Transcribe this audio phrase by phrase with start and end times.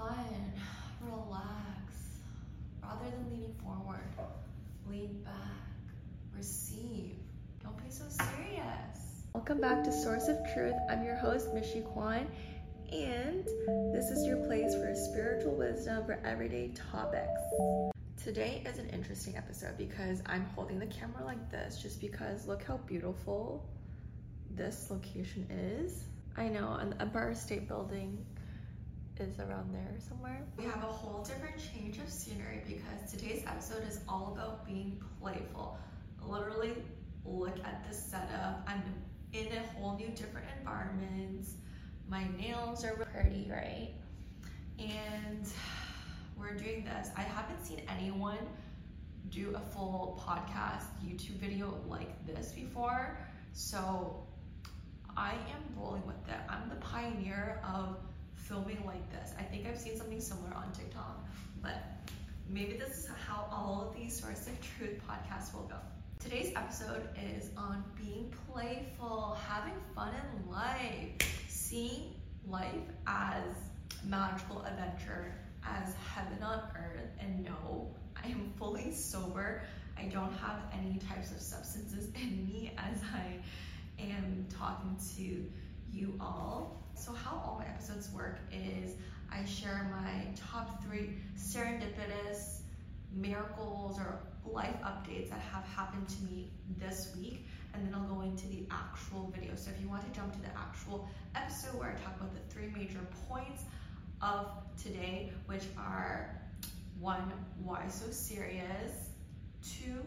[1.02, 1.92] relax.
[2.82, 4.00] Rather than leaning forward,
[4.88, 5.34] lean back,
[6.34, 7.16] receive.
[7.62, 9.24] Don't be so serious.
[9.34, 10.74] Welcome back to Source of Truth.
[10.90, 12.26] I'm your host, Michi Kwan,
[12.90, 13.44] and
[13.92, 17.42] this is your place for spiritual wisdom for everyday topics.
[18.24, 22.62] Today is an interesting episode because I'm holding the camera like this just because look
[22.62, 23.68] how beautiful
[24.50, 26.04] this location is.
[26.38, 28.24] I know, the Empire State Building
[29.20, 30.42] is around there somewhere.
[30.56, 35.02] We have a whole different change of scenery because today's episode is all about being
[35.20, 35.76] playful.
[36.26, 36.72] Literally,
[37.26, 38.66] look at this setup.
[38.66, 38.82] I'm
[39.34, 41.46] in a whole new different environment.
[42.08, 43.90] My nails are pretty, right?
[44.78, 45.46] And
[46.38, 47.10] we're doing this.
[47.14, 48.38] I haven't seen anyone
[49.28, 53.18] do a full podcast YouTube video like this before.
[53.52, 54.26] So
[55.14, 56.40] I am rolling with it.
[56.48, 57.98] I'm the pioneer of
[58.42, 59.32] filming like this.
[59.38, 61.24] I think I've seen something similar on TikTok,
[61.62, 61.76] but
[62.48, 65.76] maybe this is how all of these Source of Truth podcasts will go.
[66.18, 71.12] Today's episode is on being playful, having fun in life,
[71.48, 72.14] seeing
[72.46, 72.74] life
[73.06, 73.44] as
[74.04, 77.88] magical adventure, as heaven on earth, and no,
[78.22, 79.62] I am fully sober.
[79.98, 83.38] I don't have any types of substances in me as I
[84.02, 85.44] am talking to
[85.92, 86.82] you all.
[86.94, 88.94] So how all my episodes work is
[89.32, 92.60] I share my top three serendipitous
[93.12, 98.22] miracles or life updates that have happened to me this week and then I'll go
[98.22, 99.54] into the actual video.
[99.54, 102.52] So if you want to jump to the actual episode where I talk about the
[102.52, 103.62] three major points
[104.20, 104.48] of
[104.82, 106.40] today, which are
[106.98, 109.10] one, why so serious?
[109.62, 110.04] Two,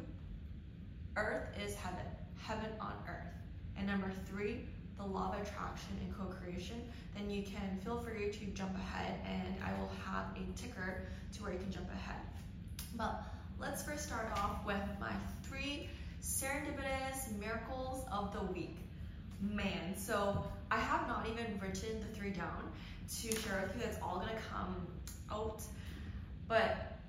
[1.16, 2.06] earth is heaven,
[2.40, 3.34] heaven on earth.
[3.78, 4.66] And number three,
[4.98, 6.82] the law of attraction and co-creation,
[7.16, 11.44] then you can feel free to jump ahead and I will have a ticker to
[11.44, 12.22] where you can jump ahead.
[12.96, 13.24] But
[13.60, 15.12] let's first start off with my
[15.44, 15.90] three
[16.22, 18.78] serendipitous miracles of the week.
[19.42, 22.72] Man, so I have not even written the three down
[23.22, 23.90] to share with you.
[23.90, 24.88] It's all gonna come
[25.32, 25.62] out.
[26.48, 27.00] But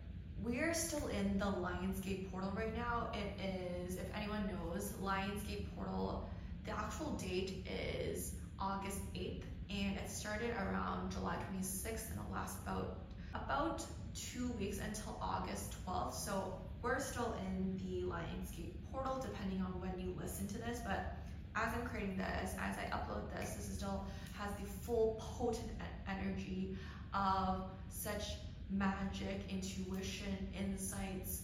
[0.43, 3.09] we're still in the Lion's Gate portal right now.
[3.15, 3.41] It
[3.87, 6.29] is, if anyone knows, Lion's Gate portal
[6.65, 12.59] the actual date is August 8th and it started around July 26th and it'll last
[12.67, 12.99] about
[13.35, 16.15] about two weeks until August 12th.
[16.15, 20.81] So we're still in the Lion's Gate portal depending on when you listen to this,
[20.85, 21.17] but
[21.57, 24.05] as I'm creating this, as I upload this, this still
[24.39, 25.71] has the full potent
[26.09, 26.77] energy
[27.13, 28.25] of such
[28.71, 31.43] magic, intuition, insights,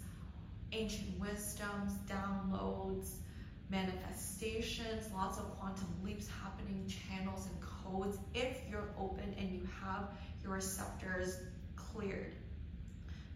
[0.73, 3.11] ancient wisdoms, downloads,
[3.71, 10.09] manifestations, lots of quantum leaps happening, channels and codes, if you're open and you have
[10.43, 11.39] your receptors
[11.77, 12.35] cleared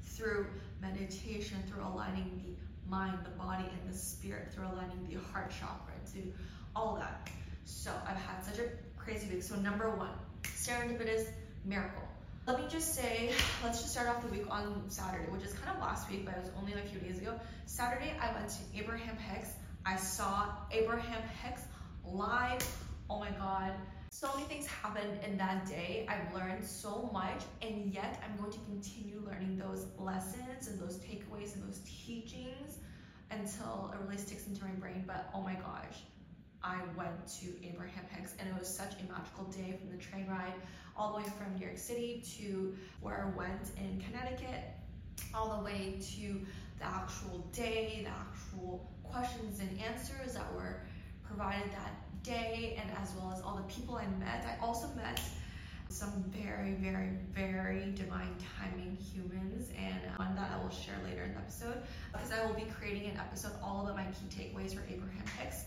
[0.02, 0.46] through
[0.80, 5.94] meditation, through aligning the mind, the body, and the spirit, through aligning the heart chakra,
[6.12, 6.32] to
[6.76, 7.28] all that.
[7.64, 8.68] So I've had such a
[8.98, 9.42] crazy week.
[9.42, 10.10] So number one,
[10.42, 11.26] serendipitous
[11.64, 12.02] miracle.
[12.46, 13.30] Let me just say,
[13.62, 16.34] let's just start off the week on Saturday, which is kind of last week, but
[16.34, 17.40] it was only like a few days ago.
[17.64, 19.48] Saturday, I went to Abraham Hicks
[19.86, 21.62] I saw Abraham Hicks
[22.06, 22.66] live.
[23.10, 23.72] Oh my God.
[24.08, 26.06] So many things happened in that day.
[26.08, 30.96] I've learned so much, and yet I'm going to continue learning those lessons and those
[30.98, 32.78] takeaways and those teachings
[33.30, 35.04] until it really sticks into my brain.
[35.06, 35.96] But oh my gosh,
[36.62, 40.26] I went to Abraham Hicks and it was such a magical day from the train
[40.28, 40.54] ride
[40.96, 44.64] all the way from New York City to where I went in Connecticut
[45.34, 46.46] all the way to
[46.78, 50.80] the actual day, the actual questions and answers that were
[51.26, 54.46] provided that day, and as well as all the people I met.
[54.46, 55.20] I also met
[55.88, 61.22] some very, very, very divine timing humans, and uh, one that I will share later
[61.22, 61.76] in the episode
[62.12, 65.64] because I will be creating an episode all about my key takeaways for Abraham Hicks.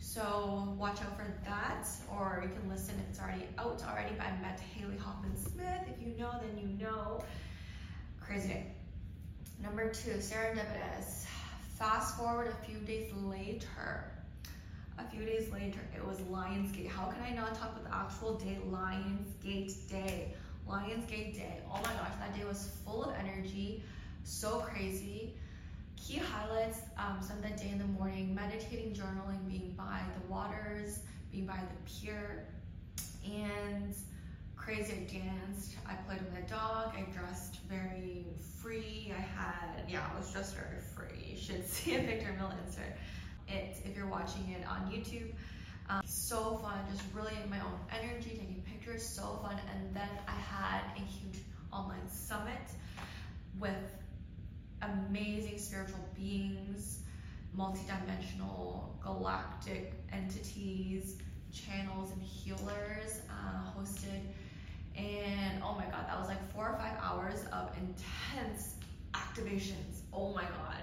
[0.00, 4.14] So watch out for that, or you can listen it's already out already.
[4.16, 5.82] But I met Haley Hoffman Smith.
[5.86, 7.22] If you know, then you know.
[8.20, 8.64] Crazy.
[9.62, 11.17] Number two, serendipitous.
[11.78, 14.10] Fast forward a few days later.
[14.98, 16.88] A few days later, it was Lion's Gate.
[16.88, 18.58] How can I not talk about the actual day?
[18.68, 20.34] Lion's Gate Day.
[20.66, 21.60] Lion's Gate Day.
[21.70, 23.84] Oh my gosh, that day was full of energy.
[24.24, 25.34] So crazy.
[25.96, 30.98] Key highlights, um, some that day in the morning, meditating, journaling, being by the waters,
[31.30, 32.48] being by the pier,
[33.24, 33.94] and
[34.68, 34.92] crazy.
[34.92, 38.26] I danced, I played with my dog, I dressed very
[38.60, 39.10] free.
[39.16, 41.30] I had, yeah, I was dressed very free.
[41.30, 42.98] You should see a of Mill insert
[43.48, 45.32] it if you're watching it on YouTube.
[45.88, 49.58] Um, so fun, just really in my own energy, taking pictures, so fun.
[49.74, 51.42] And then I had a huge
[51.72, 52.68] online Summit
[53.58, 53.72] with
[54.82, 56.98] amazing spiritual beings,
[57.56, 61.16] multidimensional galactic entities,
[61.54, 64.20] channels, and healers uh, hosted.
[64.98, 68.74] And oh my god, that was like four or five hours of intense
[69.14, 70.02] activations.
[70.12, 70.82] Oh my god.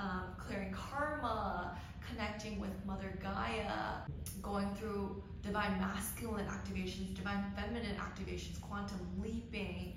[0.00, 1.78] Um, clearing karma,
[2.08, 4.02] connecting with Mother Gaia,
[4.42, 9.94] going through divine masculine activations, divine feminine activations, quantum leaping,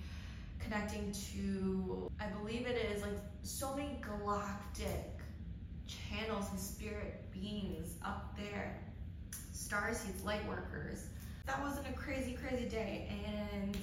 [0.60, 5.20] connecting to, I believe it is like so many galactic
[5.88, 8.80] channels and spirit beings up there,
[9.54, 11.06] star seeds, light workers.
[11.46, 13.08] That wasn't a crazy, crazy day.
[13.26, 13.78] And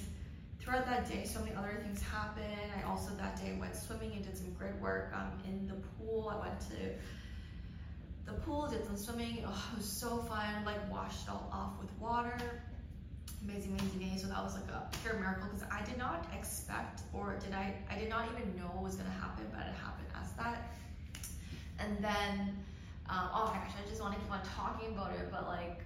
[0.59, 2.45] throughout that day, so many other things happened.
[2.77, 6.33] I also that day went swimming and did some grid work um, in the pool.
[6.33, 6.75] I went to
[8.25, 9.43] the pool, did some swimming.
[9.47, 10.65] Oh, it was so fun.
[10.65, 12.37] Like washed it all off with water.
[13.43, 14.17] Amazing, amazing day.
[14.17, 17.73] So that was like a pure miracle because I did not expect or did I,
[17.89, 20.71] I did not even know what was to happen, but it happened as that.
[21.79, 22.55] And then,
[23.09, 25.83] um, oh my gosh, I just want to keep on talking about it, but like,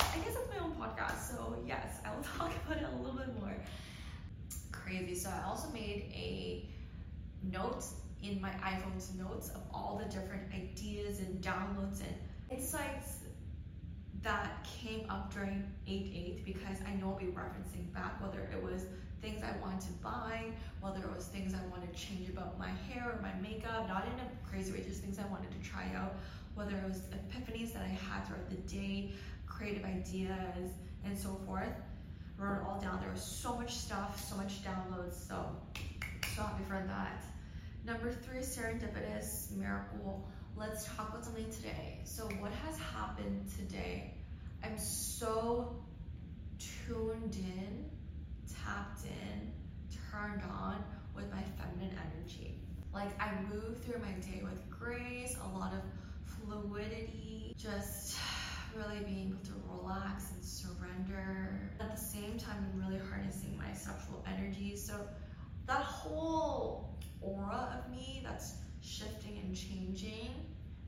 [0.00, 1.30] I guess it's my own podcast.
[1.30, 3.56] So yes, I will talk about it a little bit more.
[4.72, 5.14] Crazy.
[5.14, 6.68] So I also made a
[7.42, 7.84] note
[8.22, 12.14] in my iPhone's notes of all the different ideas and downloads and
[12.50, 13.20] insights
[14.22, 18.86] that came up during 8-8 because I know I'll be referencing back whether it was
[19.22, 20.46] things I wanted to buy,
[20.80, 24.04] whether it was things I wanted to change about my hair or my makeup, not
[24.04, 26.14] in a crazy way, just things I wanted to try out,
[26.54, 29.12] whether it was epiphanies that I had throughout the day,
[29.56, 30.72] creative ideas,
[31.04, 31.72] and so forth.
[32.38, 33.00] Wrote it all down.
[33.00, 35.56] There was so much stuff, so much downloads, so
[36.34, 37.24] so happy for that.
[37.86, 40.28] Number three, serendipitous miracle.
[40.56, 42.00] Let's talk about something today.
[42.04, 44.14] So, what has happened today?
[44.62, 45.76] I'm so
[46.58, 47.90] tuned in,
[48.64, 49.52] tapped in,
[50.10, 50.82] turned on
[51.14, 52.58] with my feminine energy.
[52.92, 55.82] Like, I move through my day with grace, a lot of
[56.26, 58.16] fluidity, just
[58.76, 61.70] really being able to relax and surrender.
[61.80, 64.76] At the same time, I'm really harnessing my sexual energy.
[64.76, 64.94] So,
[65.66, 70.30] that whole aura of me that's shifting and changing,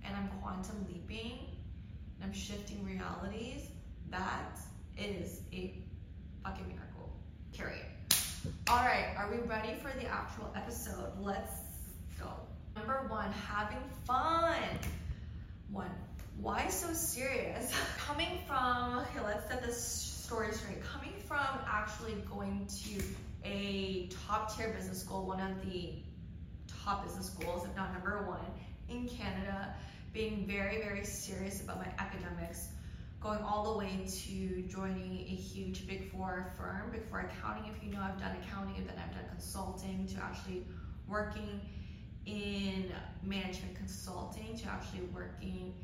[0.05, 1.39] and I'm quantum leaping,
[2.17, 3.69] and I'm shifting realities,
[4.11, 4.59] that
[4.97, 5.83] is a
[6.45, 7.11] fucking miracle.
[7.53, 7.87] Period.
[8.69, 11.13] All right, are we ready for the actual episode?
[11.21, 11.53] Let's
[12.21, 12.29] go.
[12.77, 14.63] Number one, having fun.
[15.71, 15.91] One,
[16.41, 17.73] why so serious?
[17.99, 20.83] Coming from, okay, let's set this story straight.
[20.85, 23.03] Coming from actually going to
[23.45, 25.95] a top tier business school, one of the
[26.85, 28.41] top business schools, if not number one,
[28.89, 29.75] in Canada,
[30.13, 32.69] being very, very serious about my academics,
[33.21, 37.71] going all the way to joining a huge Big Four firm, Big Four accounting.
[37.75, 40.65] If you know, I've done accounting and then I've done consulting to actually
[41.09, 41.61] working
[42.27, 42.93] in
[43.23, 45.75] management consulting to actually working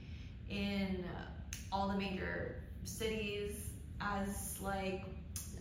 [0.50, 1.04] in
[1.72, 3.70] all the major cities
[4.00, 5.04] as like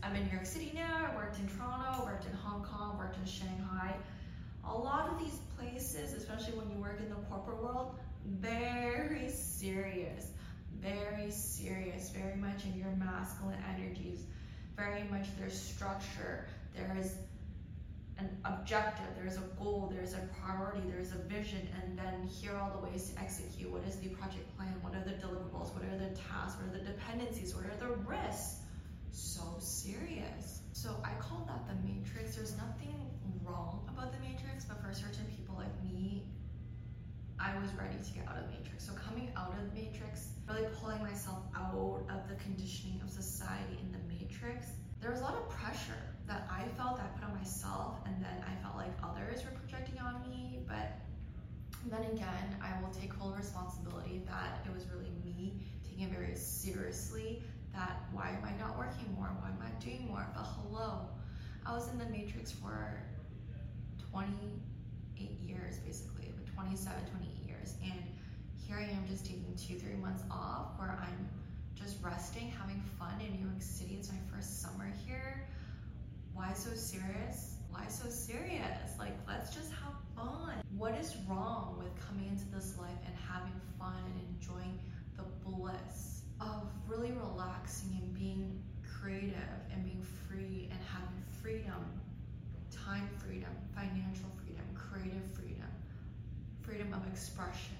[0.04, 3.18] I'm in New York City now, I worked in Toronto, worked in Hong Kong, worked
[3.18, 3.96] in Shanghai.
[4.68, 7.96] A lot of these places, especially when you work in the corporate world,
[8.26, 10.28] very serious,
[10.82, 14.26] very serious, very much in your masculine energies,
[14.76, 17.16] very much there's structure, there is
[18.24, 22.62] an objective, there's a goal, there's a priority, there's a vision, and then here are
[22.62, 23.70] all the ways to execute.
[23.70, 24.74] What is the project plan?
[24.82, 25.74] What are the deliverables?
[25.75, 26.60] What are the tasks?
[26.60, 27.53] What are the dependencies?
[27.56, 28.62] What are the risks?
[29.12, 30.62] So serious.
[30.72, 32.36] So I call that the matrix.
[32.36, 32.96] There's nothing
[33.44, 36.24] wrong about the matrix, but for certain people like me,
[37.39, 38.88] I was ready to get out of the matrix.
[38.88, 43.77] So coming out of the matrix, really pulling myself out of the conditioning of society
[43.82, 44.68] in the matrix,
[45.01, 48.44] there was a lot of pressure that I felt I put on myself, and then
[48.48, 50.60] I felt like others were projecting on me.
[50.68, 51.00] But
[51.89, 56.36] then again, I will take full responsibility that it was really me taking it very
[56.36, 57.44] seriously.
[57.74, 59.30] That why am I not working more?
[59.42, 60.27] Why am I doing more?
[60.34, 61.10] But hello,
[61.65, 63.01] I was in the matrix for
[64.12, 68.03] 28 years basically, 27, 28 years, and
[68.56, 71.27] here I am just taking two, three months off where I'm
[71.75, 73.98] just resting, having fun in New York City.
[74.00, 75.48] It's my first summer here
[76.34, 77.58] why so serious?
[77.70, 78.98] Why so serious?
[78.98, 80.62] Like, let's just have fun.
[80.78, 84.80] What is wrong with coming into this life and having fun and enjoying
[85.18, 91.86] the bliss of really relaxing and being creative and being free and having freedom,
[92.72, 95.70] time freedom, financial freedom, creative freedom,
[96.62, 97.78] freedom of expression.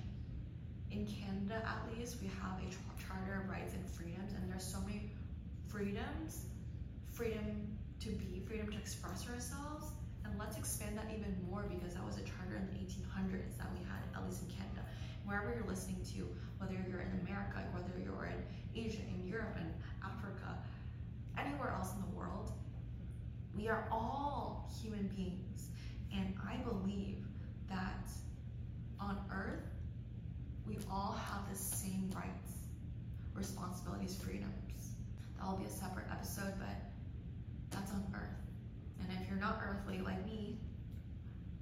[0.92, 4.80] In Canada, at least, we have a charter of rights and freedoms, and there's so
[4.82, 5.10] many
[5.68, 6.46] freedoms
[7.14, 9.92] freedom to be, freedom to express ourselves,
[10.26, 13.68] And let's expand that even more because that was a charter in the 1800s that
[13.72, 14.84] we had, at least in Canada.
[15.26, 18.40] Wherever you're listening to, whether you're in America, whether you're in
[18.76, 19.72] Asia, in Europe, and
[20.04, 20.58] Africa,
[21.38, 22.52] anywhere else in the world,
[23.56, 25.70] we are all human beings.
[26.14, 27.24] And I believe
[27.70, 28.10] that
[29.00, 29.64] on earth,
[30.68, 32.52] we all have the same rights,
[33.34, 34.96] responsibilities, freedoms.
[35.38, 36.93] That'll be a separate episode, but
[37.74, 38.22] that's on earth.
[39.02, 40.58] And if you're not earthly like me,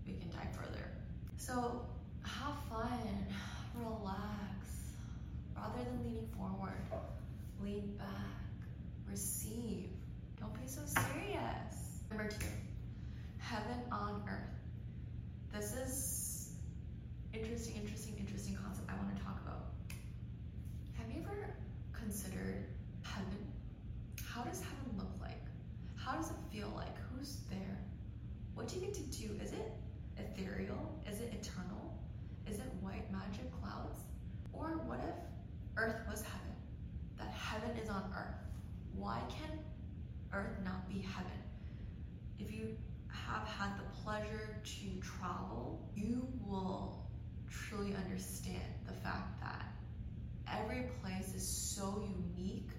[0.06, 0.92] we can dive further.
[1.38, 1.86] So
[2.24, 3.26] have fun,
[3.76, 4.18] relax.
[5.56, 6.82] Rather than leaning forward,
[7.64, 8.08] lean back,
[9.10, 9.90] receive.
[10.40, 12.02] Don't be so serious.
[12.10, 12.48] Number two,
[13.38, 14.52] heaven on earth.
[15.54, 16.52] This is
[17.34, 19.74] interesting, interesting, interesting concept I want to talk about.
[20.98, 21.54] Have you ever
[21.94, 22.66] considered
[23.04, 23.52] heaven?
[24.26, 25.42] How does heaven look like?
[25.96, 26.96] How does it feel like?
[27.12, 27.78] Who's there?
[28.56, 29.30] What do you get to do?
[29.44, 29.72] Is it
[30.18, 31.00] ethereal?
[31.10, 31.94] Is it eternal?
[32.50, 34.00] Is it white magic clouds?
[34.54, 35.16] Or what if
[35.78, 36.56] earth was heaven?
[37.18, 38.36] That heaven is on earth.
[38.96, 39.60] Why can
[40.34, 41.32] earth not be heaven?
[42.40, 42.76] If you
[43.08, 47.06] have had the pleasure to travel, you will
[47.50, 49.66] truly understand the fact that
[50.48, 52.04] every place is so
[52.36, 52.70] unique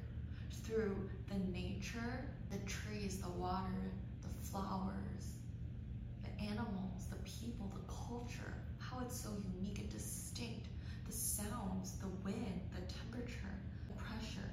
[0.64, 0.96] through
[1.28, 3.92] the nature, the trees, the water,
[4.22, 5.36] the flowers,
[6.22, 10.68] the animals, the people, the culture, how it's so unique and distinct,
[11.06, 13.54] the sounds, the wind, the temperature,
[13.88, 14.51] the pressure.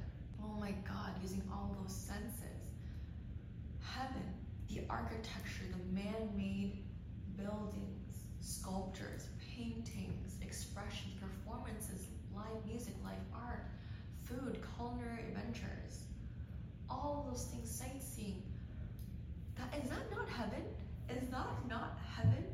[0.50, 2.44] Oh my God, using all those senses.
[3.82, 4.24] Heaven,
[4.68, 6.84] the architecture, the man made
[7.38, 13.66] buildings, sculptures, paintings, expressions, performances, live music, live art,
[14.24, 16.04] food, culinary adventures,
[16.90, 18.44] all those things, sightseeing.
[19.58, 20.64] That is that not heaven?
[21.10, 22.46] Is that not heaven?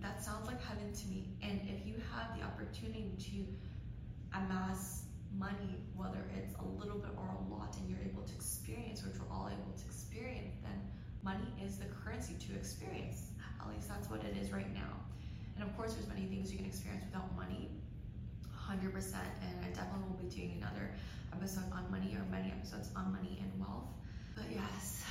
[0.00, 1.28] That sounds like heaven to me.
[1.42, 5.02] And if you have the opportunity to amass
[5.36, 9.16] money, whether it's a little bit or a lot, and you're able to experience, which
[9.18, 10.78] we're all able to experience, then
[11.22, 13.32] money is the currency to experience.
[13.60, 15.00] At least that's what it is right now.
[15.56, 17.70] And of course, there's many things you can experience without money,
[18.52, 18.92] 100%.
[18.92, 20.92] And I definitely will be doing another
[21.32, 23.88] episode on money or many episodes on money and wealth.
[24.36, 25.04] But yes,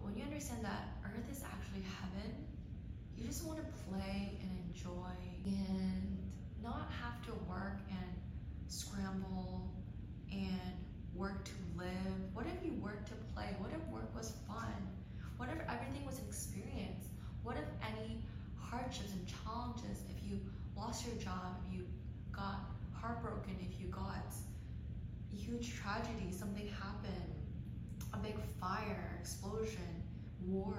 [0.00, 2.44] when you understand that Earth is actually heaven,
[3.16, 6.18] you just want to play and enjoy and
[6.62, 8.12] not have to work and
[8.68, 9.70] scramble
[10.32, 10.72] and
[11.14, 12.16] work to live.
[12.34, 13.56] What if you work to play?
[13.58, 14.72] What if work was fun?
[15.36, 17.06] What if everything was an experience?
[17.42, 18.22] What if any
[18.56, 20.40] hardships and challenges, if you
[20.76, 21.86] lost your job, if you
[22.32, 22.60] got
[22.92, 24.34] heartbroken, if you got
[25.48, 27.32] huge tragedy, something happened,
[28.12, 30.02] a big fire, explosion,
[30.46, 30.74] war.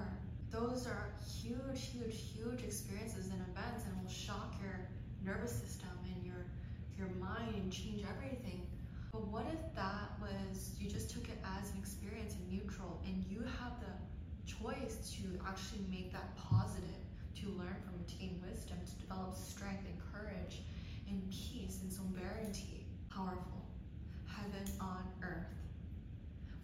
[0.50, 1.10] Those are
[1.42, 4.88] huge, huge, huge experiences and events and will shock your
[5.24, 6.46] nervous system and your
[6.98, 8.66] your mind and change everything.
[9.12, 13.24] But what if that was you just took it as an experience and neutral and
[13.28, 13.92] you have the
[14.46, 17.02] choice to actually make that positive,
[17.36, 20.62] to learn from it, to gain wisdom, to develop strength and courage
[21.08, 22.86] and peace and sovereignty.
[23.10, 23.66] Powerful.
[24.26, 25.50] Heaven on earth.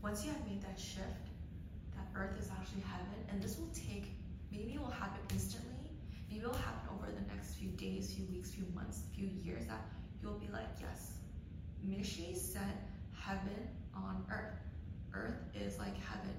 [0.02, 1.26] Once you have made that shift,
[1.94, 4.14] that earth is actually heaven, and this will take,
[4.52, 5.90] maybe it will happen instantly,
[6.30, 9.66] maybe it will happen over the next few days, few weeks, few months, few years,
[9.66, 9.82] that
[10.22, 11.15] you'll be like, yes,
[11.88, 12.78] Michi said
[13.12, 14.58] heaven on earth.
[15.14, 16.34] Earth is like heaven.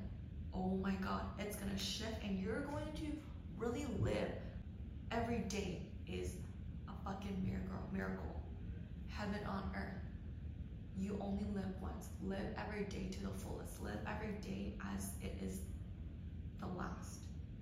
[0.54, 3.06] Oh my God, it's gonna shift, and you're going to
[3.58, 4.32] really live.
[5.12, 6.34] Every day is
[6.88, 7.88] a fucking miracle.
[7.94, 8.42] Miracle.
[9.08, 10.04] Heaven on earth.
[11.00, 12.08] You only live once.
[12.24, 13.82] Live every day to the fullest.
[13.82, 15.60] Live every day as it is
[16.60, 17.20] the last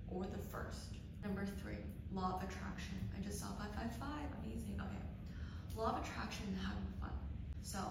[0.08, 0.96] or the first.
[1.24, 1.78] Number three,
[2.12, 2.96] law of attraction.
[3.16, 4.08] I just saw 555.
[4.44, 4.80] Amazing.
[4.80, 5.04] Okay.
[5.76, 7.10] Law of attraction and having fun.
[7.66, 7.82] So,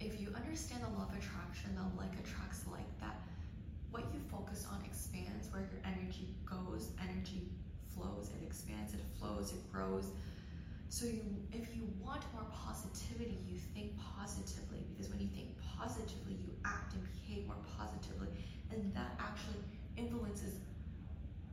[0.00, 3.22] if you understand the law of attraction, the like attracts like that,
[3.94, 7.46] what you focus on expands where your energy goes, energy
[7.94, 10.10] flows, it expands, it flows, it grows.
[10.88, 16.34] So you, if you want more positivity, you think positively because when you think positively,
[16.42, 18.26] you act and behave more positively,
[18.74, 19.62] and that actually
[19.96, 20.58] influences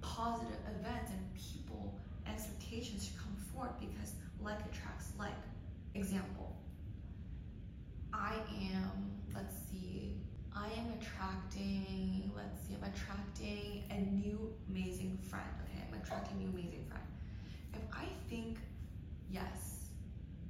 [0.01, 1.93] positive events and people
[2.25, 5.37] expectations to come forth because like attracts like.
[5.95, 6.55] Example,
[8.19, 8.33] I
[8.73, 10.17] am, let's see,
[10.53, 15.47] I am attracting, let's see, I'm attracting a new amazing friend.
[15.63, 17.03] Okay, I'm attracting a new amazing friend.
[17.73, 18.59] If I think
[19.31, 19.87] yes,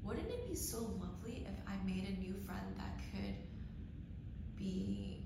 [0.04, 3.36] wouldn't it be so lovely if I made a new friend that could
[4.58, 5.26] be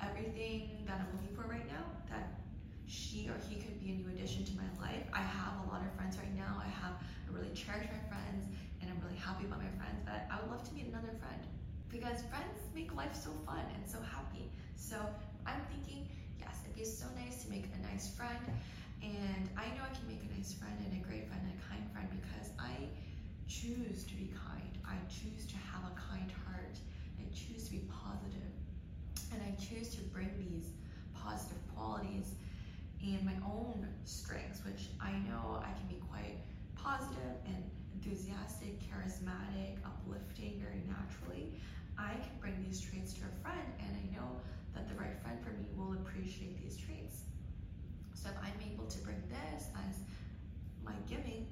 [0.00, 1.84] everything that I'm looking for right now?
[2.08, 2.40] That
[2.86, 5.04] she or he could be a new addition to my life.
[5.12, 6.56] I have a lot of friends right now.
[6.58, 6.94] I have
[7.28, 8.48] I really cherish my friends
[8.88, 11.44] and I'm really happy about my friends, but I would love to meet another friend
[11.92, 14.48] because friends make life so fun and so happy.
[14.76, 14.96] So
[15.44, 16.08] I'm thinking,
[16.40, 18.40] yes, it'd be so nice to make a nice friend.
[19.04, 21.60] And I know I can make a nice friend and a great friend and a
[21.68, 22.88] kind friend because I
[23.44, 24.72] choose to be kind.
[24.88, 26.76] I choose to have a kind heart.
[27.20, 28.52] I choose to be positive.
[29.36, 30.72] And I choose to bring these
[31.12, 32.32] positive qualities
[33.04, 36.40] and my own strengths, which I know I can be quite
[36.74, 37.62] positive and
[37.94, 41.52] enthusiastic, charismatic, uplifting very naturally.
[41.98, 44.40] I can bring these traits to a friend, and I know
[44.74, 47.22] that the right friend for me will appreciate these traits.
[48.14, 50.00] So if I'm able to bring this as
[50.84, 51.46] my giving,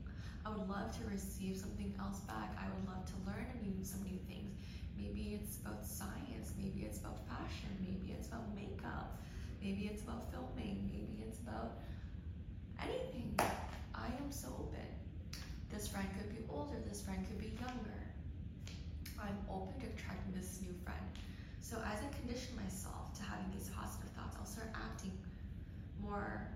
[0.44, 2.56] I would love to receive something else back.
[2.58, 4.54] I would love to learn new, some new things.
[4.96, 9.18] Maybe it's about science, maybe it's about fashion, maybe it's about makeup,
[9.60, 11.78] maybe it's about filming, maybe it's about
[12.80, 13.34] anything.
[13.94, 15.05] I am so open.
[15.76, 18.00] This friend could be older, this friend could be younger.
[19.20, 21.04] I'm open to attracting this new friend.
[21.60, 25.12] So as I condition myself to having these positive thoughts, I'll start acting
[26.00, 26.48] more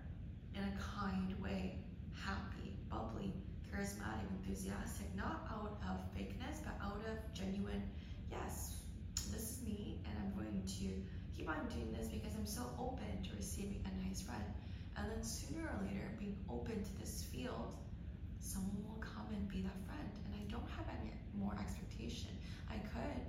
[0.57, 1.77] in a kind way,
[2.17, 3.37] happy, bubbly,
[3.69, 7.85] charismatic, enthusiastic, not out of fakeness, but out of genuine,
[8.31, 8.81] yes,
[9.29, 10.89] this is me, and I'm going to
[11.37, 14.49] keep on doing this because I'm so open to receiving a nice friend.
[14.97, 17.77] And then sooner or later, being open to this field,
[18.41, 20.11] someone will come and be that friend.
[20.27, 22.33] And I don't have any more expectation.
[22.69, 23.23] I could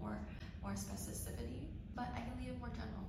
[0.00, 0.18] more
[0.62, 3.04] more specificity, but I can leave it more general.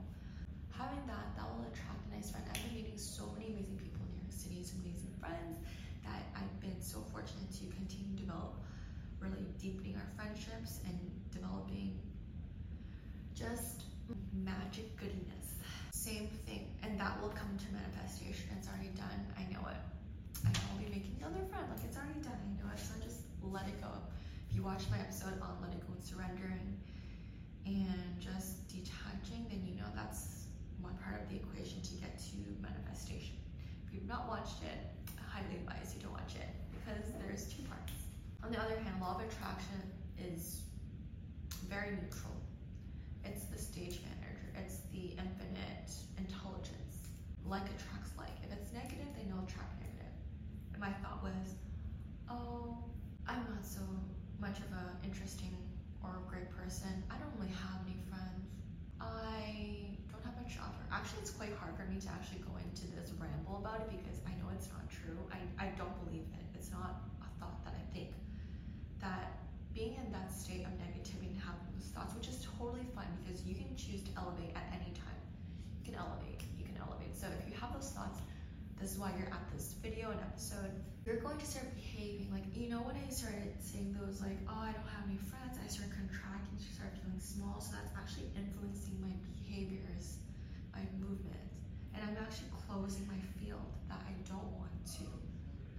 [0.75, 2.43] Having that, that will attract a nice friend.
[2.51, 5.63] I've been meeting so many amazing people in New York City, some amazing friends
[6.03, 8.59] that I've been so fortunate to continue to develop,
[9.24, 11.00] really deepening our friendships and
[11.31, 11.95] developing
[13.33, 13.88] just
[14.35, 15.63] magic goodness.
[15.95, 18.51] Same thing, and that will come to manifestation.
[18.59, 19.19] It's already done.
[19.39, 19.94] I know it.
[20.53, 21.65] Know I'll be making another friend.
[21.69, 22.38] Like it's already done.
[22.38, 22.79] I know it.
[22.79, 23.91] So just let it go.
[24.49, 26.77] If you watch my episode on letting go and surrendering
[27.65, 30.45] and just detaching, then you know that's
[30.81, 33.38] one part of the equation to get to manifestation.
[33.88, 34.79] If you've not watched it,
[35.17, 37.93] I highly advise you to watch it because there's two parts.
[38.43, 39.81] On the other hand, law of attraction
[40.21, 40.62] is
[41.67, 42.38] very neutral.
[43.23, 44.38] It's the stage manager.
[44.62, 47.10] It's the infinite intelligence.
[47.45, 48.34] Like attracts like.
[48.43, 49.94] If it's negative, then you'll attract negative.
[50.79, 51.55] My thought was,
[52.29, 52.77] oh,
[53.27, 53.81] I'm not so
[54.39, 55.55] much of an interesting
[56.03, 56.91] or great person.
[57.09, 58.45] I don't really have any friends.
[58.99, 60.83] I don't have much offer.
[60.91, 64.19] Actually, it's quite hard for me to actually go into this ramble about it because
[64.27, 65.17] I know it's not true.
[65.31, 66.45] I, I don't believe it.
[66.53, 68.11] It's not a thought that I think.
[69.01, 69.41] That
[69.73, 73.41] being in that state of negativity and having those thoughts, which is totally fine because
[73.47, 75.19] you can choose to elevate at any time.
[75.81, 76.45] You can elevate.
[76.59, 77.17] You can elevate.
[77.17, 78.21] So if you have those thoughts,
[78.77, 80.71] this is why you're at this video and episode.
[81.03, 84.55] You're going to start behaving like you know when I started saying those like oh
[84.55, 87.60] I don't have any friends, I started contracting, to start feeling small.
[87.60, 90.23] So that's actually influencing my behaviors,
[90.71, 91.43] my movement.
[91.91, 95.05] and I'm actually closing my field that I don't want to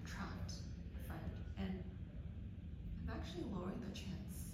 [0.04, 4.52] attract a friend, and I'm actually lowering the chance,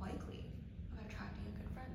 [0.00, 0.48] likely,
[0.88, 1.92] of attracting a good friend.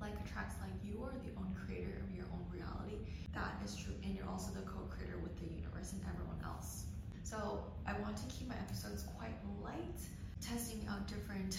[0.00, 3.04] Like attracts like you are the own creator of your own reality.
[3.34, 6.84] That is true, and you're also the co-creator with the universe and everyone else.
[7.24, 10.00] So I want to keep my episodes quite light,
[10.40, 11.58] testing out different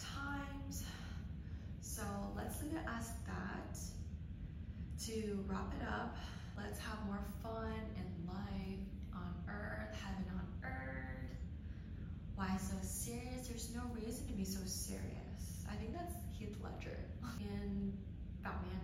[0.00, 0.84] times.
[1.82, 2.02] So
[2.36, 3.78] let's leave it as that.
[5.06, 6.16] To wrap it up,
[6.56, 11.36] let's have more fun and life on earth, heaven on earth.
[12.36, 13.48] Why so serious?
[13.48, 15.64] There's no reason to be so serious.
[15.70, 16.98] I think that's Heath Ledger
[17.40, 17.92] in
[18.42, 18.80] Batman.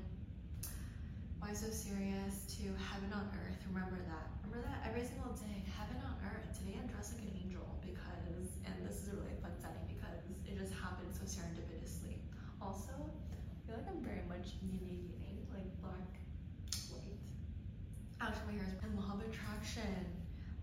[1.47, 3.63] Why so serious to heaven on earth?
[3.71, 4.27] Remember that.
[4.43, 5.63] Remember that every single day.
[5.79, 6.51] Heaven on earth.
[6.59, 10.27] Today I'm dressed like an angel because, and this is a really fun setting because
[10.43, 12.19] it just happened so serendipitously.
[12.59, 15.07] Also, I feel like I'm very much yin
[15.55, 16.19] like black,
[16.91, 17.23] white.
[18.19, 20.03] Actually, my hair is and of attraction.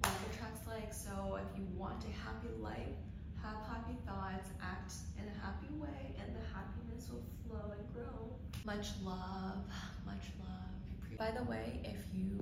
[0.04, 0.92] Like attracts like.
[0.92, 3.00] So if you want a happy life,
[3.40, 8.36] have happy thoughts, act in a happy way, and the happiness will flow and grow.
[8.68, 9.64] Much love,
[10.04, 10.73] much love.
[11.18, 12.40] By the way, if you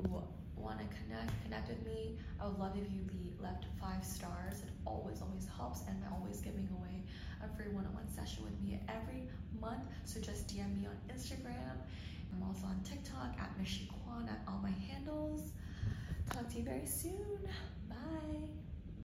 [0.56, 3.02] want to connect, connect with me, I would love if you
[3.42, 4.62] left five stars.
[4.62, 7.04] It always, always helps, and I'm always giving away
[7.44, 9.28] a free one-on-one session with me every
[9.60, 9.84] month.
[10.06, 11.78] So just DM me on Instagram.
[12.34, 15.52] I'm also on TikTok at Michi Kwan at all my handles.
[16.32, 17.40] Talk to you very soon.
[17.90, 18.61] Bye.